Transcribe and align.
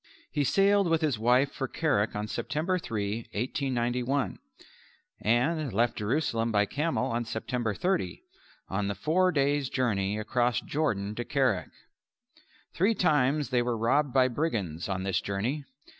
He 0.31 0.43
sailed 0.43 0.87
with 0.89 1.01
his 1.01 1.19
wife 1.19 1.51
for 1.51 1.67
Kerak 1.67 2.15
on 2.15 2.27
September 2.27 2.79
3, 2.79 3.17
1891, 3.33 4.39
and 5.21 5.71
left 5.71 5.97
Jerusalem 5.99 6.51
by 6.51 6.65
camel 6.65 7.11
on 7.11 7.23
September 7.23 7.75
30, 7.75 8.23
on 8.67 8.87
the 8.87 8.95
four 8.95 9.31
days' 9.31 9.69
journey 9.69 10.17
across 10.17 10.59
Jordan 10.59 11.13
to 11.13 11.23
Kerak. 11.23 11.69
Three 12.73 12.95
times 12.95 13.49
they 13.51 13.61
were 13.61 13.77
robbed 13.77 14.11
by 14.11 14.27
brigands 14.27 14.89
on 14.89 15.03
this 15.03 15.21
journey. 15.21 15.65